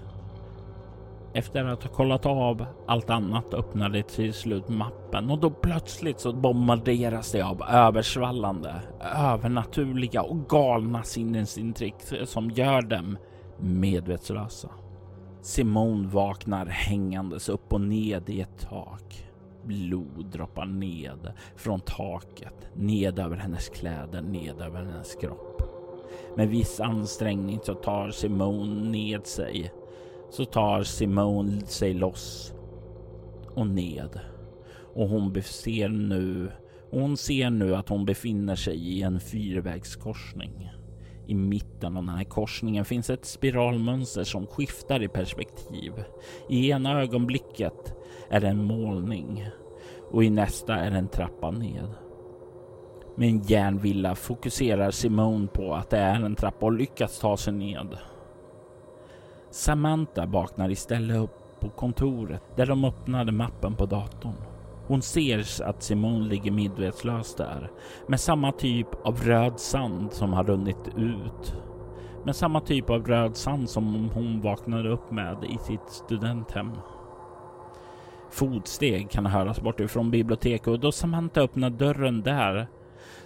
[1.35, 6.33] Efter att ha kollat av allt annat öppnade till slut mappen och då plötsligt så
[6.33, 8.75] bombarderas det av översvallande,
[9.17, 11.95] övernaturliga och galna sinnesintryck
[12.25, 13.19] som gör dem
[13.59, 14.69] medvetslösa.
[15.43, 19.25] Simone vaknar hängandes upp och ned i ett tak.
[19.65, 25.63] Blod droppar ned från taket, ned över hennes kläder, ned över hennes kropp.
[26.37, 29.73] Med viss ansträngning så tar Simone ned sig.
[30.31, 32.55] Så tar Simone sig loss
[33.55, 34.21] och ned.
[34.95, 36.51] Och hon ser nu
[36.91, 40.71] hon ser nu att hon befinner sig i en fyrvägskorsning.
[41.27, 45.93] I mitten av den här korsningen finns ett spiralmönster som skiftar i perspektiv.
[46.49, 47.95] I ena ögonblicket
[48.31, 49.49] är det en målning
[50.11, 52.08] och i nästa är det en trappa ned.
[53.19, 57.53] Med en järnvilla fokuserar Simone på att det är en trappa och lyckas ta sig
[57.53, 57.99] ned.
[59.51, 64.35] Samantha vaknar istället upp på kontoret där de öppnade mappen på datorn.
[64.87, 67.71] Hon ser att Simone ligger medvetslös där
[68.07, 71.57] med samma typ av röd sand som har runnit ut.
[72.25, 76.71] Med samma typ av röd sand som hon vaknade upp med i sitt studenthem.
[78.31, 82.69] Fotsteg kan höras bortifrån biblioteket och då Samantha öppnar dörren där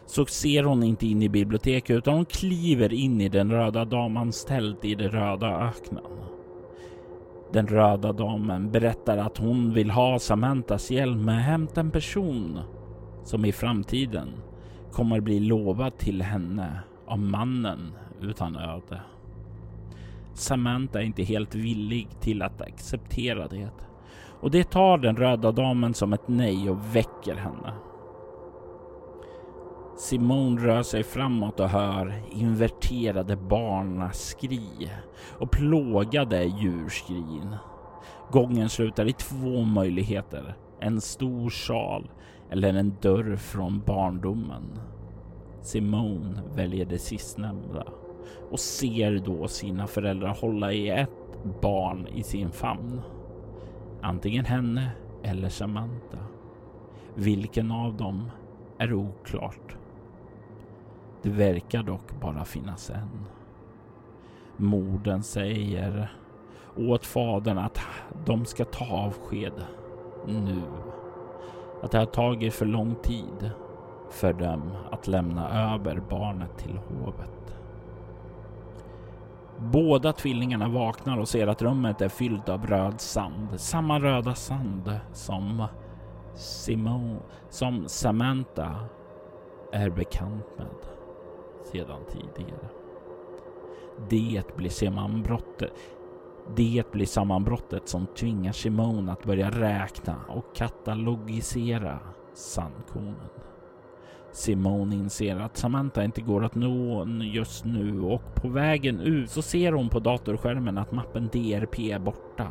[0.07, 4.45] så ser hon inte in i biblioteket utan hon kliver in i den röda damans
[4.45, 6.05] tält i den röda öknen.
[7.53, 12.59] Den röda damen berättar att hon vill ha Samantas hjälp med att hämta en person
[13.25, 14.29] som i framtiden
[14.93, 19.01] kommer bli lovad till henne av mannen utan öde.
[20.35, 23.71] Samantha är inte helt villig till att acceptera det
[24.41, 27.73] och det tar den röda damen som ett nej och väcker henne.
[30.03, 34.91] Simone rör sig framåt och hör inverterade barnaskri
[35.39, 37.57] och plågade djurskrin.
[38.31, 40.55] Gången slutar i två möjligheter.
[40.81, 42.11] En stor sal
[42.51, 44.79] eller en dörr från barndomen.
[45.61, 47.87] Simone väljer det sistnämnda
[48.51, 53.01] och ser då sina föräldrar hålla i ett barn i sin famn.
[54.01, 54.91] Antingen henne
[55.23, 56.19] eller Samantha.
[57.15, 58.31] Vilken av dem
[58.79, 59.77] är oklart.
[61.23, 63.27] Det verkar dock bara finnas en.
[64.57, 66.13] Morden säger
[66.77, 67.81] åt fadern att
[68.25, 69.53] de ska ta avsked
[70.27, 70.63] nu.
[71.83, 73.51] Att det har tagit för lång tid
[74.11, 77.55] för dem att lämna över barnet till hovet.
[79.59, 83.49] Båda tvillingarna vaknar och ser att rummet är fyllt av röd sand.
[83.61, 85.67] Samma röda sand som
[86.35, 87.17] Simon,
[87.51, 88.77] som Samantha
[89.73, 90.67] är bekant med
[91.73, 92.69] sedan tidigare.
[94.11, 95.73] Det blir sammanbrottet.
[96.57, 101.99] Det blir sammanbrottet som tvingar Simone att börja räkna och katalogisera
[102.35, 103.31] sandkornen.
[104.33, 109.43] Simone inser att Samantha inte går att nå just nu och på vägen ut så
[109.43, 112.49] ser hon på datorskärmen att mappen DRP är borta.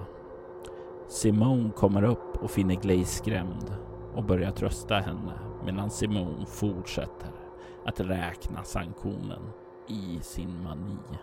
[1.09, 3.76] Simone kommer upp och finner Glaze skrämd
[4.15, 5.34] och börjar trösta henne
[5.65, 7.41] medan Simone fortsätter
[7.86, 9.42] att räkna sanktionen
[9.88, 11.18] i sin mani.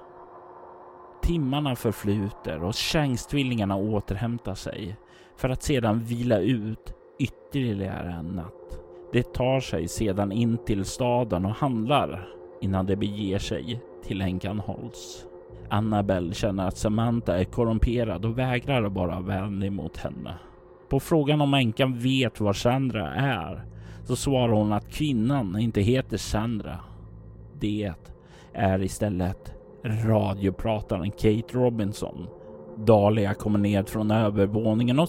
[1.23, 4.97] Timmarna förflyter och Changstvillingarna återhämtar sig
[5.37, 8.79] för att sedan vila ut ytterligare en natt.
[9.13, 12.29] De tar sig sedan in till staden och handlar
[12.61, 15.25] innan de beger sig till änkan Holtz.
[15.71, 20.35] Annabelle känner att Samantha är korrumperad och vägrar att vara vänlig mot henne.
[20.89, 23.65] På frågan om änkan vet var Sandra är
[24.09, 26.81] så svarar hon att kvinnan inte heter Sandra.
[27.61, 27.93] Det
[28.53, 29.53] är istället
[29.85, 32.27] radioprataren Kate Robinson.
[32.77, 35.09] Dahlia kommer ned från övervåningen och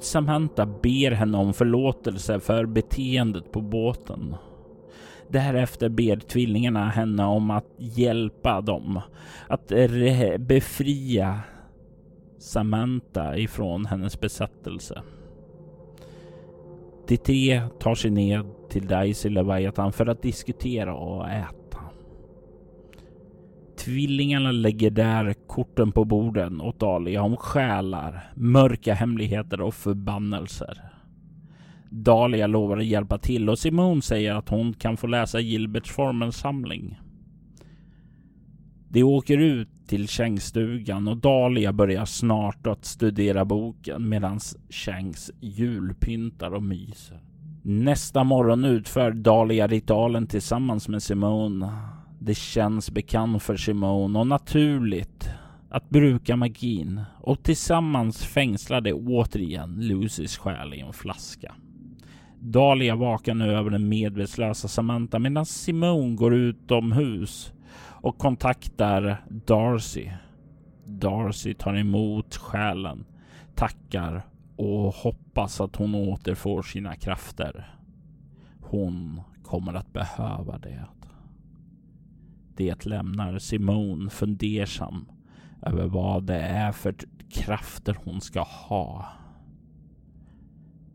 [0.00, 4.36] Samantha ber henne om förlåtelse för beteendet på båten.
[5.28, 9.00] Därefter ber tvillingarna henne om att hjälpa dem
[9.48, 9.72] att
[10.38, 11.40] befria
[12.38, 15.02] Samantha ifrån hennes besattelse.
[17.08, 21.78] De tre tar sig ner till Daisy Leviathan för att diskutera och äta.
[23.76, 30.80] Tvillingarna lägger där korten på borden åt Dahlia om själar, mörka hemligheter och förbannelser.
[31.90, 37.00] Dahlia lovar att hjälpa till och Simone säger att hon kan få läsa Gilberts formelsamling.
[38.88, 46.54] De åker ut till kängstugan och Dahlia börjar snart att studera boken medan Changs julpyntar
[46.54, 47.20] och myser.
[47.62, 51.72] Nästa morgon utför Dahlia ritualen tillsammans med Simone.
[52.18, 55.28] Det känns bekant för Simone och naturligt
[55.70, 61.54] att bruka magin och tillsammans fängslar de återigen Lucys själ i en flaska.
[62.40, 67.53] Dahlia vakar nu över den medvetslösa Samantha medan Simone går utomhus
[68.04, 70.10] och kontaktar Darcy.
[70.86, 73.04] Darcy tar emot själen,
[73.54, 74.22] tackar
[74.56, 77.76] och hoppas att hon återfår sina krafter.
[78.60, 80.84] Hon kommer att behöva det.
[82.56, 85.06] Det lämnar Simone fundersam
[85.62, 86.94] över vad det är för
[87.30, 89.06] krafter hon ska ha.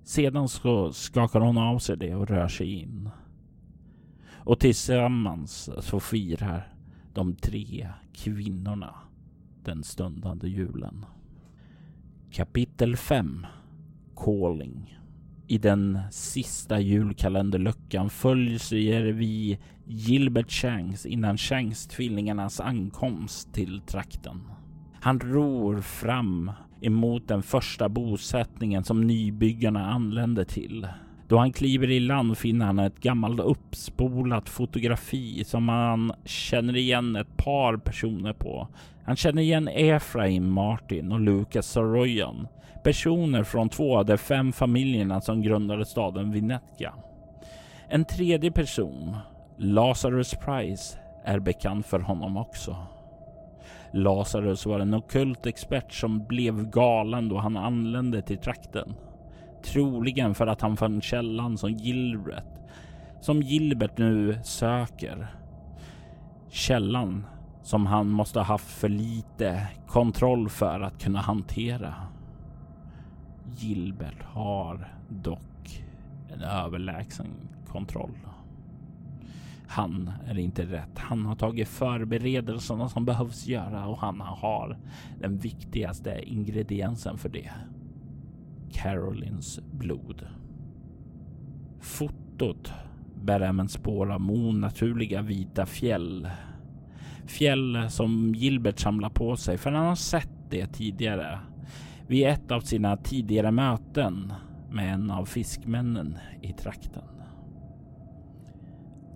[0.03, 3.09] Sedan så skakar hon av sig det och rör sig in.
[4.31, 6.78] Och tillsammans så firar
[7.13, 8.95] de tre kvinnorna
[9.63, 11.05] den stundande julen.
[12.31, 13.45] Kapitel 5
[14.15, 14.99] Calling
[15.47, 24.41] i den sista julkalenderluckan följer vi Gilbert Shanks innan Shanks-tvillingarnas ankomst till trakten.
[25.01, 26.51] Han ror fram
[26.81, 30.87] emot den första bosättningen som nybyggarna anländer till.
[31.29, 37.15] Då han kliver i land finner han ett gammalt uppspolat fotografi som han känner igen
[37.15, 38.67] ett par personer på.
[39.03, 42.47] Han känner igen Efraim Martin och Lucas Soroyan,
[42.83, 46.93] personer från två av de fem familjerna som grundade staden Vinetka.
[47.89, 49.15] En tredje person,
[49.57, 52.75] Lazarus Price, är bekant för honom också.
[53.93, 58.95] Lazarus var en okult expert som blev galen då han anlände till trakten.
[59.63, 62.59] Troligen för att han fann källan som Gilbert,
[63.21, 65.27] som Gilbert nu söker.
[66.49, 67.25] Källan
[67.63, 71.93] som han måste ha haft för lite kontroll för att kunna hantera.
[73.57, 75.83] Gilbert har dock
[76.33, 77.27] en överlägsen
[77.67, 78.17] kontroll.
[79.67, 80.99] Han är inte rätt.
[80.99, 84.77] Han har tagit förberedelserna som behövs göra och han har
[85.19, 87.51] den viktigaste ingrediensen för det.
[88.73, 90.27] Carolins blod.
[91.79, 92.73] Fotot
[93.23, 96.29] bär även spår av onaturliga vita fjäll.
[97.25, 101.39] Fjäll som Gilbert samlar på sig för han har sett det tidigare
[102.07, 104.33] vid ett av sina tidigare möten
[104.71, 107.03] med en av fiskmännen i trakten.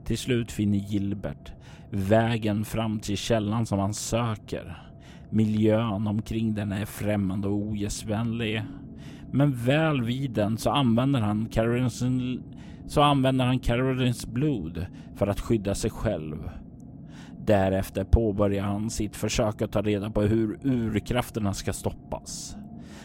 [0.05, 1.53] Till slut finner Gilbert
[1.89, 4.77] vägen fram till källan som han söker.
[5.29, 8.63] Miljön omkring den är främmande och ogästvänlig.
[9.35, 12.03] Men väl vid den så använder han Carolins,
[12.87, 16.49] så använder han Carolins blod för att skydda sig själv.
[17.45, 22.57] Därefter påbörjar han sitt försök att ta reda på hur urkrafterna ska stoppas.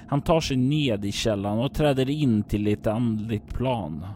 [0.08, 4.06] Han tar sig ned i källan och träder in till ett andligt plan.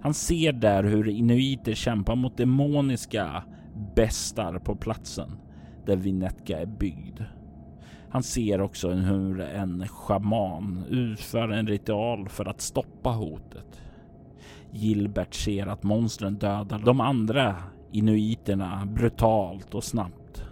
[0.00, 3.42] Han ser där hur inuiter kämpar mot demoniska
[3.96, 5.30] bestar på platsen
[5.86, 7.20] där Vinetka är byggd.
[8.14, 13.82] Han ser också hur en shaman utför en ritual för att stoppa hotet.
[14.70, 17.56] Gilbert ser att monstren dödar de andra
[17.92, 20.44] inuiterna brutalt och snabbt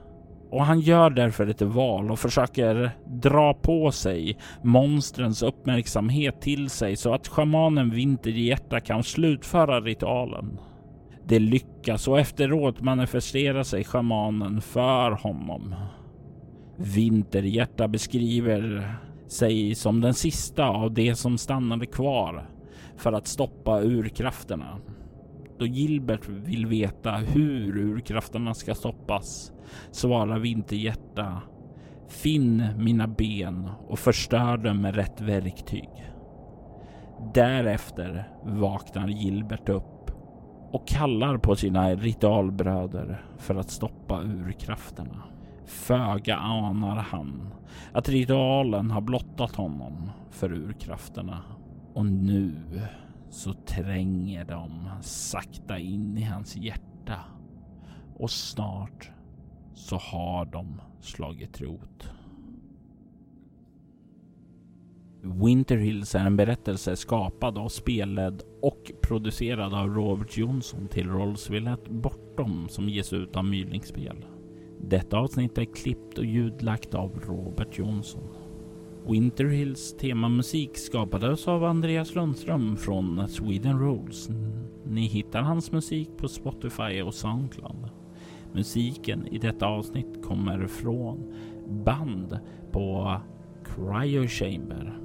[0.51, 6.97] och han gör därför ett val och försöker dra på sig monstrens uppmärksamhet till sig
[6.97, 10.59] så att shamanen Vinterhjärta kan slutföra ritualen.
[11.25, 15.75] Det lyckas och efteråt manifesterar sig shamanen för honom.
[16.77, 18.95] Vinterhjärta beskriver
[19.29, 22.49] sig som den sista av de som stannade kvar
[22.97, 24.79] för att stoppa urkrafterna.
[25.59, 29.53] Då Gilbert vill veta hur urkrafterna ska stoppas
[29.91, 31.43] svarar Vinterhjärta.
[32.09, 35.89] Finn mina ben och förstör dem med rätt verktyg.
[37.35, 40.11] Därefter vaknar Gilbert upp
[40.73, 45.23] och kallar på sina ritualbröder för att stoppa urkrafterna.
[45.67, 47.51] Föga anar han
[47.93, 51.43] att ritualen har blottat honom för urkrafterna
[51.95, 52.55] och nu
[53.31, 57.21] så tränger de sakta in i hans hjärta
[58.15, 59.11] och snart
[59.75, 62.11] så har de slagit rot.
[65.23, 71.89] Winter Hills är en berättelse skapad av spelledd och producerad av Robert Jonsson till rollspelet
[71.89, 74.25] Bortom som ges ut av Mylingspel.
[74.85, 78.29] Detta avsnitt är klippt och ljudlagt av Robert Jonsson.
[79.07, 84.31] Winter Hills temamusik skapades av Andreas Lundström från Sweden Rolls.
[84.85, 87.91] Ni hittar hans musik på Spotify och Soundcloud.
[88.53, 91.35] Musiken i detta avsnitt kommer från
[91.85, 92.39] band
[92.73, 93.17] på
[93.65, 95.02] Cryo Chamber.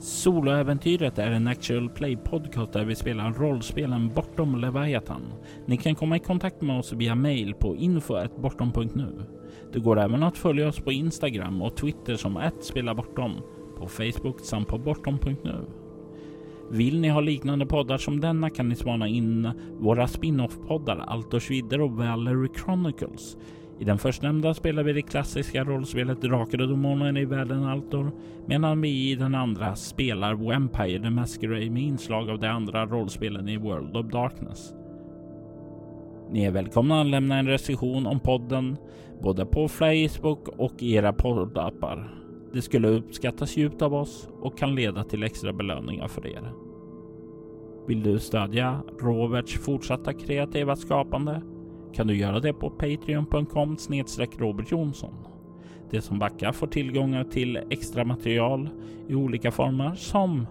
[0.00, 5.22] Soloäventyret är en actual play podcast där vi spelar rollspelen Bortom Leviathan.
[5.66, 9.22] Ni kan komma i kontakt med oss via mail på info.bortom.nu.
[9.72, 13.32] Det går även att följa oss på Instagram och Twitter som @spelabortom,
[13.78, 15.64] på Facebook samt på bortom.nu.
[16.70, 21.80] Vill ni ha liknande poddar som denna kan ni spana in våra spin-off-poddar Altors vidder
[21.80, 23.36] och Valerie Chronicles.
[23.80, 28.10] I den förstnämnda spelar vi det klassiska rollspelet Drakar och Demoner i världen Altor,
[28.46, 33.48] medan vi i den andra spelar Vampire the Masquerade med inslag av de andra rollspelen
[33.48, 34.74] i World of Darkness.
[36.30, 38.76] Ni är välkomna att lämna en recension om podden
[39.22, 42.14] både på Facebook och i era poddappar.
[42.52, 46.52] Det skulle uppskattas djupt av oss och kan leda till extra belöningar för er.
[47.86, 51.42] Vill du stödja Roberts fortsatta kreativa skapande
[51.94, 55.14] kan du göra det på patreon.com snedstreck Robert Jonsson.
[55.90, 58.68] De som backar får tillgångar till extra material
[59.08, 60.46] i olika former som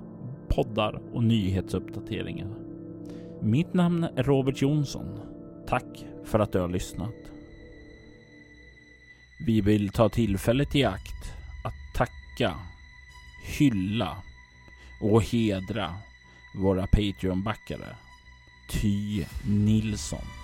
[0.47, 2.47] poddar och nyhetsuppdateringar.
[3.41, 5.19] Mitt namn är Robert Jonsson.
[5.67, 7.15] Tack för att du har lyssnat.
[9.45, 11.33] Vi vill ta tillfället i akt
[11.65, 12.53] att tacka,
[13.57, 14.17] hylla
[15.01, 15.93] och hedra
[16.55, 17.95] våra Patreon-backare.
[18.69, 20.36] Ty Nilsson.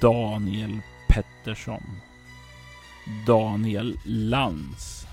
[0.00, 1.82] Daniel Pettersson.
[3.26, 5.06] Daniel Lantz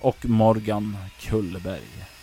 [0.00, 2.13] och Morgan Kullberg.